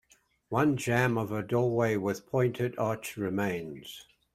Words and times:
One 0.49 0.77
jamb 0.77 1.15
of 1.19 1.31
a 1.31 1.43
doorway 1.43 1.95
with 1.95 2.21
a 2.21 2.23
pointed 2.23 2.73
arch 2.79 3.17
remains. 3.17 4.03